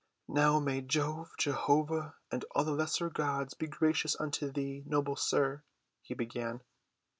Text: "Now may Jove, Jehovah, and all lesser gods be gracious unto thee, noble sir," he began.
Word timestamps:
"Now 0.27 0.59
may 0.59 0.81
Jove, 0.81 1.29
Jehovah, 1.37 2.15
and 2.31 2.43
all 2.55 2.63
lesser 2.63 3.07
gods 3.11 3.53
be 3.53 3.67
gracious 3.67 4.19
unto 4.19 4.51
thee, 4.51 4.81
noble 4.87 5.15
sir," 5.15 5.61
he 6.01 6.15
began. 6.15 6.63